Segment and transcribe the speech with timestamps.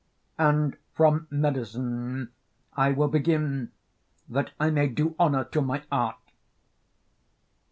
[0.39, 2.31] And from medicine
[2.75, 3.71] I will begin
[4.27, 6.17] that I may do honour to my art.